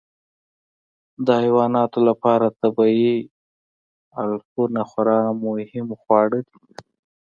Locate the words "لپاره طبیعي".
2.09-3.15